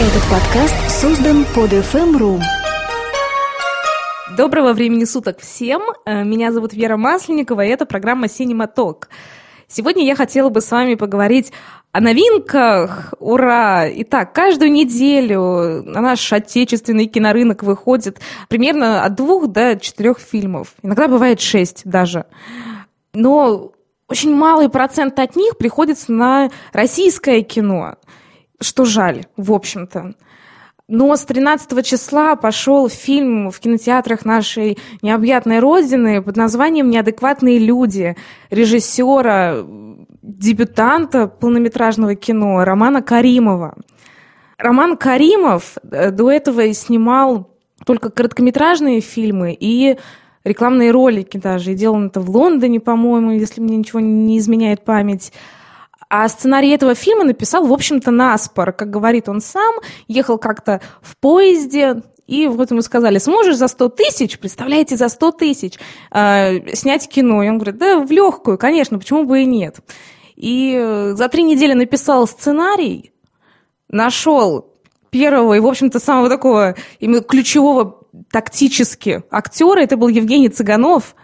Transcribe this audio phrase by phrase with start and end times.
[0.00, 2.40] Этот подкаст создан под FM.ru.
[4.34, 5.82] Доброго времени суток всем.
[6.06, 9.10] Э, Меня зовут Вера Масленникова, и это программа «Синематок».
[9.68, 11.52] Сегодня я хотела бы с вами поговорить
[11.92, 13.12] о новинках.
[13.20, 13.84] Ура!
[13.88, 20.74] Итак, каждую неделю на наш отечественный кинорынок выходит примерно от двух до четырех фильмов.
[20.82, 22.24] Иногда бывает шесть даже.
[23.12, 23.72] Но
[24.08, 27.96] очень малый процент от них приходится на российское кино,
[28.60, 30.14] что жаль, в общем-то.
[30.88, 38.16] Но с 13 числа пошел фильм в кинотеатрах нашей необъятной родины под названием «Неадекватные люди»
[38.50, 39.64] режиссера,
[40.22, 43.76] дебютанта полнометражного кино Романа Каримова.
[44.58, 47.50] Роман Каримов э, до этого снимал
[47.86, 49.96] только короткометражные фильмы и
[50.44, 51.72] рекламные ролики даже.
[51.72, 55.32] И делал это в Лондоне, по-моему, если мне ничего не изменяет память.
[56.10, 58.72] А сценарий этого фильма написал, в общем-то, наспор.
[58.72, 59.76] Как говорит он сам,
[60.08, 65.32] ехал как-то в поезде, и вот ему сказали, сможешь за 100 тысяч, представляете, за 100
[65.32, 65.78] тысяч
[66.10, 67.44] э, снять кино?
[67.44, 69.78] И он говорит, да, в легкую, конечно, почему бы и нет.
[70.34, 73.12] И э, за три недели написал сценарий,
[73.88, 74.74] нашел
[75.10, 78.00] первого и, в общем-то, самого такого именно ключевого
[78.32, 81.14] тактически актера, это был Евгений Цыганов,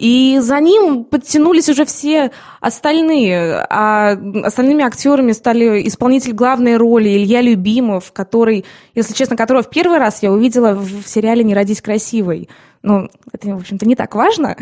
[0.00, 3.66] и за ним подтянулись уже все остальные.
[3.68, 4.12] А
[4.44, 10.22] остальными актерами стали исполнитель главной роли Илья Любимов, который, если честно, которого в первый раз
[10.22, 12.48] я увидела в сериале «Не родись красивой».
[12.82, 14.56] Ну, это, в общем-то, не так важно.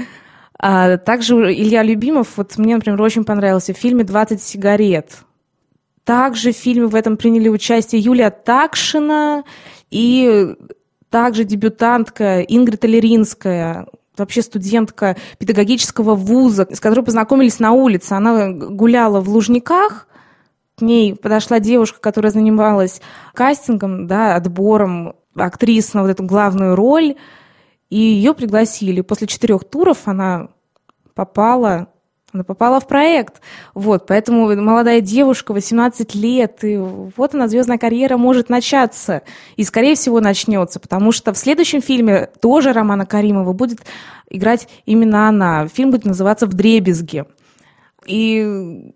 [0.58, 5.18] А также Илья Любимов, вот мне, например, очень понравился в фильме «20 сигарет».
[6.02, 9.44] Также в фильме в этом приняли участие Юлия Такшина
[9.92, 10.56] и
[11.10, 13.86] также дебютантка Ингрид Алеринская,
[14.18, 18.12] вообще студентка педагогического вуза, с которой познакомились на улице.
[18.12, 20.08] Она гуляла в Лужниках,
[20.76, 23.00] к ней подошла девушка, которая занималась
[23.34, 27.16] кастингом, да, отбором актрис на вот эту главную роль,
[27.90, 29.00] и ее пригласили.
[29.00, 30.48] После четырех туров она
[31.14, 31.88] попала
[32.38, 33.40] она попала в проект.
[33.74, 39.22] Вот, поэтому молодая девушка, 18 лет, и вот она, звездная карьера может начаться.
[39.56, 43.80] И, скорее всего, начнется, потому что в следующем фильме тоже Романа Каримова будет
[44.30, 45.66] играть именно она.
[45.66, 47.26] Фильм будет называться «В дребезге».
[48.06, 48.92] И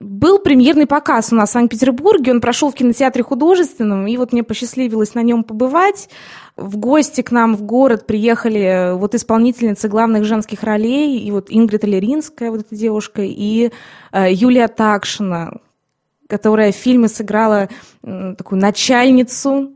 [0.00, 4.42] был премьерный показ у нас в Санкт-Петербурге, он прошел в кинотеатре художественном, и вот мне
[4.42, 6.10] посчастливилось на нем побывать.
[6.56, 11.84] В гости к нам в город приехали вот исполнительницы главных женских ролей, и вот Ингрид
[11.84, 13.70] Алеринская, вот эта девушка, и
[14.12, 15.60] э, Юлия Такшина,
[16.28, 17.68] которая в фильме сыграла
[18.02, 19.72] э, такую начальницу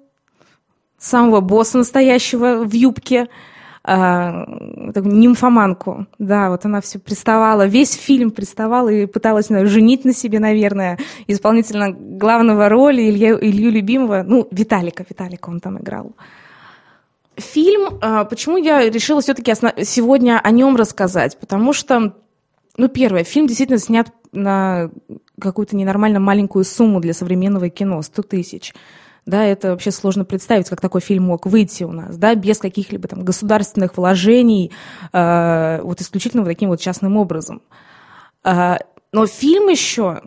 [0.98, 3.28] самого босса настоящего в юбке–
[3.84, 4.44] э,
[4.94, 6.06] нимфоманку.
[6.18, 10.98] Да, вот она все приставала, весь фильм приставала и пыталась знаю, женить на себе, наверное,
[11.26, 16.12] исполнительно главного роли Илью, Илью Любимого, ну, Виталика, Виталика он там играл.
[17.36, 19.72] Фильм, э, почему я решила все-таки основ...
[19.82, 21.38] сегодня о нем рассказать?
[21.38, 22.14] Потому что,
[22.76, 24.90] ну, первое, фильм действительно снят на
[25.40, 28.74] какую-то ненормально маленькую сумму для современного кино, 100 тысяч
[29.30, 33.08] да, это вообще сложно представить, как такой фильм мог выйти у нас, да, без каких-либо
[33.08, 34.72] там государственных вложений,
[35.12, 37.62] э, вот исключительно вот таким вот частным образом.
[38.44, 38.76] Э,
[39.12, 40.20] но фильм еще,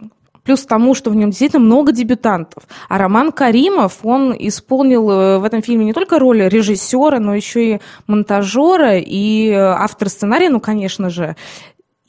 [0.43, 2.63] плюс к тому, что в нем действительно много дебютантов.
[2.89, 7.75] А Роман Каримов, он исполнил э, в этом фильме не только роль режиссера, но еще
[7.75, 11.35] и монтажера, и автор сценария, ну, конечно же,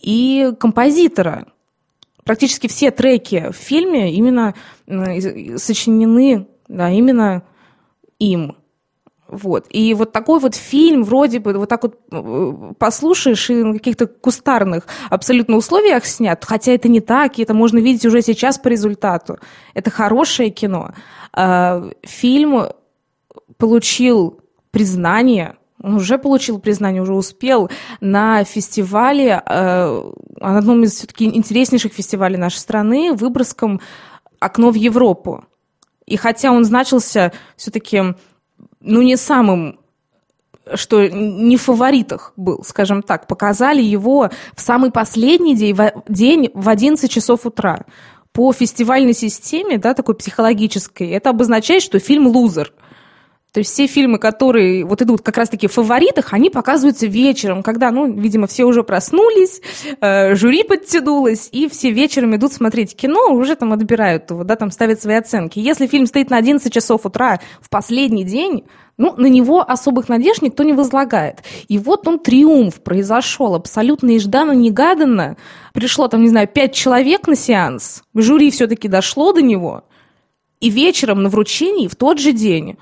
[0.01, 1.47] и композитора.
[2.25, 4.55] Практически все треки в фильме именно
[5.59, 7.43] сочинены да, именно
[8.19, 8.57] им.
[9.27, 9.67] Вот.
[9.71, 14.07] И вот такой вот фильм вроде бы вот так вот э, послушаешь и на каких-то
[14.07, 18.69] кустарных абсолютно условиях снят, хотя это не так, и это можно видеть уже сейчас по
[18.69, 19.39] результату.
[19.73, 20.93] Это хорошее кино.
[21.33, 22.69] А, фильм
[23.57, 27.71] получил признание, он уже получил признание, уже успел
[28.01, 33.81] на фестивале, э, одном из все-таки интереснейших фестивалей нашей страны, Выборгском
[34.39, 35.45] «Окно в Европу».
[36.07, 38.03] И хотя он значился все-таки,
[38.81, 39.79] ну, не самым
[40.75, 46.51] что не в фаворитах был, скажем так, показали его в самый последний день, в, день
[46.55, 47.85] в 11 часов утра.
[48.33, 52.73] По фестивальной системе, да, такой психологической, это обозначает, что фильм «Лузер».
[53.55, 57.93] То есть все фильмы, которые вот идут как раз-таки в фаворитах, они показываются вечером, когда,
[57.93, 59.61] ну, видимо, все уже проснулись,
[60.01, 64.73] э, жюри подтянулось, и все вечером идут смотреть кино, уже там отбирают его, да, там
[64.73, 65.61] ставят свои оценки.
[65.61, 68.65] Если фильм стоит на 11 часов утра в последний день,
[68.97, 71.45] ну, на него особых надежд никто не возлагает.
[71.69, 75.37] И вот он триумф произошел, абсолютно нежданно-негаданно.
[75.73, 79.85] Пришло там, не знаю, пять человек на сеанс, жюри все-таки дошло до него–
[80.61, 82.79] И вечером на вручении в тот же день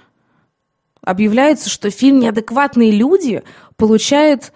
[1.02, 3.42] объявляется, что фильм «Неадекватные люди»
[3.76, 4.52] получает,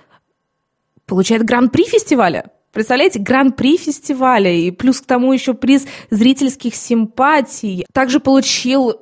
[1.07, 2.51] получает гран-при фестиваля.
[2.73, 7.87] Представляете, гран-при фестиваля, и плюс к тому еще приз зрительских симпатий.
[7.93, 9.01] Также получил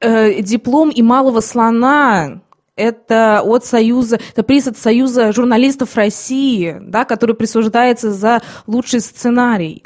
[0.00, 2.40] э, диплом и малого слона.
[2.76, 9.84] Это от Союза, это приз от Союза журналистов России, да, который присуждается за лучший сценарий.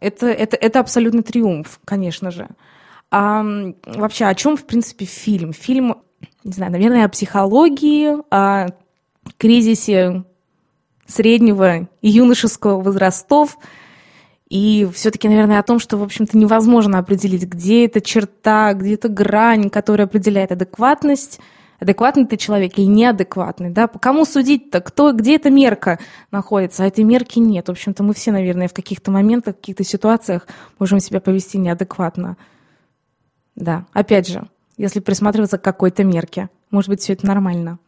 [0.00, 2.48] Это, это, это абсолютный триумф, конечно же.
[3.14, 3.44] А
[3.84, 5.52] вообще, о чем, в принципе, фильм?
[5.52, 5.96] Фильм,
[6.44, 8.70] не знаю, наверное, о психологии, о
[9.36, 10.24] кризисе
[11.06, 13.58] среднего и юношеского возрастов,
[14.48, 19.10] и все-таки, наверное, о том, что, в общем-то, невозможно определить, где эта черта, где эта
[19.10, 21.38] грань, которая определяет адекватность,
[21.80, 25.98] адекватный ты человек или неадекватный, да, по кому судить-то, кто, где эта мерка
[26.30, 27.68] находится, а этой мерки нет.
[27.68, 30.46] В общем-то, мы все, наверное, в каких-то моментах, в каких-то ситуациях
[30.78, 32.38] можем себя повести неадекватно.
[33.54, 37.78] Да, опять же, если присматриваться к какой-то мерке, может быть, все это нормально.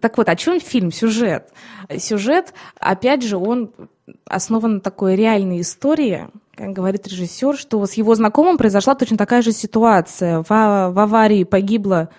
[0.00, 0.92] Так вот, о чем фильм?
[0.92, 1.52] Сюжет.
[1.98, 3.70] Сюжет, опять же, он
[4.26, 9.42] основан на такой реальной истории, как говорит режиссер, что с его знакомым произошла точно такая
[9.42, 10.42] же ситуация.
[10.42, 12.10] В, в аварии погибла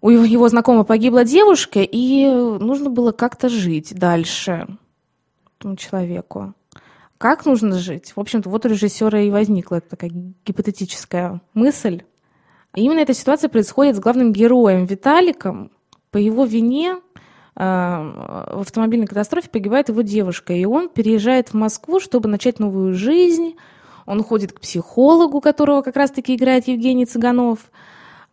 [0.00, 4.66] у его, его знакомого погибла девушка, и нужно было как-то жить дальше
[5.58, 6.54] этому человеку.
[7.18, 8.12] Как нужно жить?
[8.14, 10.10] В общем-то, вот у режиссера и возникла такая
[10.46, 12.02] гипотетическая мысль.
[12.76, 15.72] И именно эта ситуация происходит с главным героем Виталиком.
[16.12, 16.98] По его вине э,
[17.56, 23.56] в автомобильной катастрофе погибает его девушка, и он переезжает в Москву, чтобы начать новую жизнь.
[24.06, 27.58] Он ходит к психологу, которого как раз-таки играет Евгений Цыганов,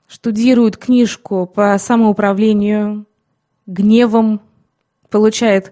[0.07, 3.07] штудирует книжку по самоуправлению
[3.65, 4.41] гневом,
[5.09, 5.71] получает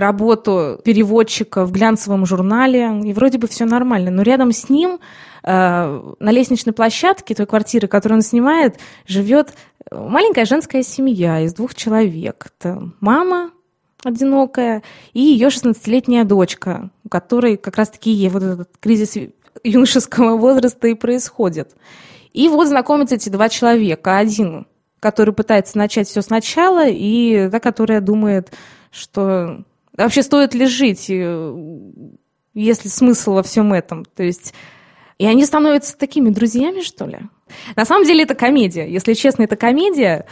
[0.00, 4.10] работу переводчика в глянцевом журнале, и вроде бы все нормально.
[4.10, 5.00] Но рядом с ним
[5.42, 9.54] э, на лестничной площадке той квартиры, которую он снимает, живет
[9.90, 12.46] маленькая женская семья из двух человек.
[12.58, 13.50] Это мама
[14.04, 19.16] одинокая и ее 16-летняя дочка, у которой как раз-таки вот этот кризис
[19.64, 21.74] юношеского возраста и происходит.
[22.32, 24.18] И вот знакомятся эти два человека.
[24.18, 24.66] Один,
[25.00, 28.52] который пытается начать все сначала, и та, которая думает,
[28.90, 29.64] что
[29.98, 31.54] Вообще, стоит ли жить, э,
[32.54, 34.04] если смысл во всем этом?
[34.04, 34.54] То есть,
[35.18, 37.18] и они становятся такими друзьями, что ли?
[37.74, 38.88] На самом деле это комедия.
[38.88, 40.26] Если честно, это комедия.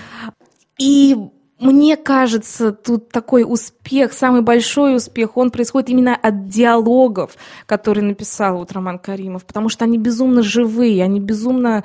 [0.79, 1.17] И
[1.59, 7.37] мне кажется, тут такой успех, самый большой успех, он происходит именно от диалогов,
[7.67, 11.83] которые написал вот Роман Каримов, потому что они безумно живые, они безумно,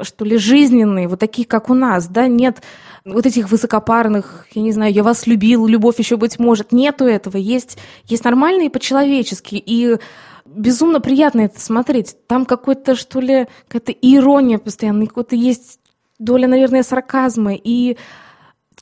[0.00, 2.62] что ли, жизненные, вот такие, как у нас, да, нет
[3.04, 6.72] вот этих высокопарных, я не знаю, я вас любил, любовь еще быть может.
[6.72, 7.36] Нету этого.
[7.36, 9.62] Есть, есть нормальные по-человечески.
[9.64, 9.96] И
[10.44, 12.16] безумно приятно это смотреть.
[12.26, 15.78] Там какой-то, что ли, какая-то ирония постоянно, какой-то есть
[16.18, 17.54] доля, наверное, сарказма.
[17.54, 17.96] И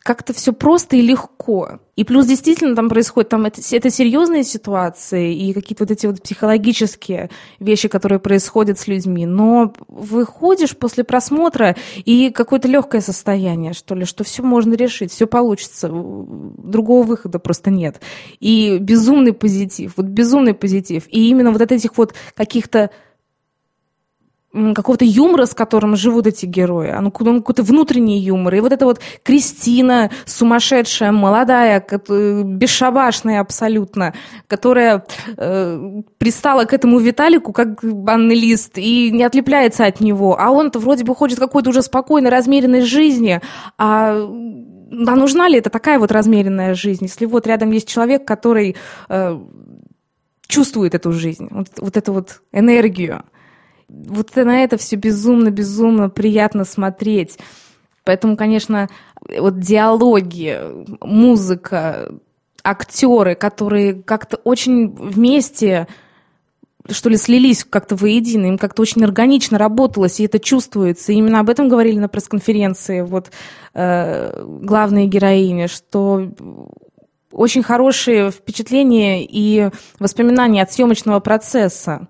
[0.04, 1.80] как-то все просто и легко.
[1.96, 6.22] И плюс действительно там происходит, там это, это серьезные ситуации и какие-то вот эти вот
[6.22, 9.24] психологические вещи, которые происходят с людьми.
[9.24, 11.74] Но выходишь после просмотра
[12.04, 15.88] и какое-то легкое состояние, что ли, что все можно решить, все получится.
[15.88, 18.02] Другого выхода просто нет.
[18.40, 21.04] И безумный позитив, вот безумный позитив.
[21.08, 22.90] И именно вот от этих вот каких-то
[24.74, 28.54] какого-то юмора, с которым живут эти герои, он, какой-то внутренний юмор.
[28.54, 31.84] И вот эта вот Кристина, сумасшедшая, молодая,
[32.44, 34.14] бесшабашная абсолютно,
[34.46, 35.04] которая
[35.36, 40.36] э, пристала к этому Виталику как банный лист и не отлепляется от него.
[40.38, 43.40] А он-то вроде бы хочет какой-то уже спокойной, размеренной жизни.
[43.78, 44.14] А
[45.06, 48.76] а нужна ли это такая вот размеренная жизнь, если вот рядом есть человек, который
[49.08, 49.40] э,
[50.46, 53.24] чувствует эту жизнь, вот, вот эту вот энергию
[53.88, 57.38] вот на это все безумно-безумно приятно смотреть.
[58.04, 58.88] Поэтому, конечно,
[59.38, 60.60] вот диалоги,
[61.00, 62.12] музыка,
[62.62, 65.86] актеры, которые как-то очень вместе
[66.90, 71.12] что ли, слились как-то воедино, им как-то очень органично работалось, и это чувствуется.
[71.12, 73.30] И именно об этом говорили на пресс-конференции вот
[73.72, 76.30] э, главные героини, что
[77.32, 82.08] очень хорошие впечатления и воспоминания от съемочного процесса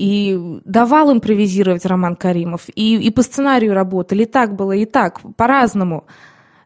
[0.00, 5.20] и давал импровизировать Роман Каримов, и, и по сценарию работали, и так было, и так,
[5.36, 6.06] по-разному.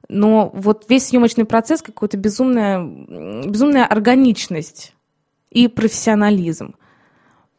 [0.08, 2.80] Но вот весь съемочный процесс какой-то безумная,
[3.44, 4.94] безумная органичность
[5.50, 6.76] и профессионализм.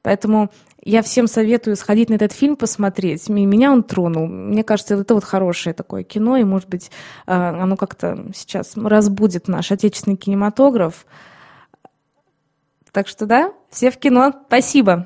[0.02, 0.50] Поэтому
[0.82, 3.28] я всем советую сходить на этот фильм, посмотреть.
[3.28, 4.28] Меня он тронул.
[4.28, 6.90] Мне кажется, это вот хорошее такое кино, и, может быть,
[7.28, 11.06] э, оно как-то сейчас разбудит наш отечественный кинематограф.
[12.94, 14.32] Так что да, все в кино.
[14.48, 15.06] Спасибо.